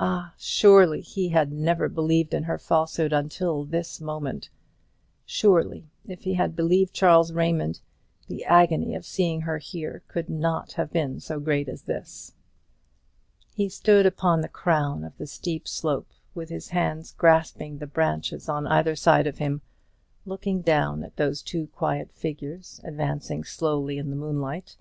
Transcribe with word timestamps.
Ah, 0.00 0.34
surely 0.38 1.00
he 1.00 1.28
had 1.28 1.52
never 1.52 1.88
believed 1.88 2.34
in 2.34 2.42
her 2.42 2.58
falsehood 2.58 3.12
until 3.12 3.62
this 3.64 4.00
moment; 4.00 4.50
surely, 5.24 5.88
if 6.04 6.22
he 6.24 6.34
had 6.34 6.56
believed 6.56 6.92
Charles 6.92 7.32
Raymond, 7.32 7.80
the 8.26 8.44
agony 8.44 8.96
of 8.96 9.06
seeing 9.06 9.42
her 9.42 9.58
here 9.58 10.02
could 10.08 10.28
not 10.28 10.72
have 10.72 10.90
been 10.92 11.20
so 11.20 11.38
great 11.38 11.68
as 11.68 11.82
this! 11.82 12.34
He 13.54 13.68
stood 13.68 14.04
upon 14.04 14.40
the 14.40 14.48
crown 14.48 15.04
of 15.04 15.16
the 15.16 15.28
steep 15.28 15.68
slope, 15.68 16.10
with 16.34 16.48
his 16.48 16.70
hands 16.70 17.12
grasping 17.12 17.78
the 17.78 17.86
branches 17.86 18.48
on 18.48 18.66
each 18.66 18.98
side 18.98 19.28
of 19.28 19.38
him, 19.38 19.62
looking 20.24 20.60
down 20.60 21.04
at 21.04 21.14
those 21.14 21.40
two 21.40 21.68
quiet 21.68 22.10
figures 22.10 22.80
advancing 22.82 23.44
slowly 23.44 23.96
in 23.96 24.10
the 24.10 24.16
moonlight. 24.16 24.76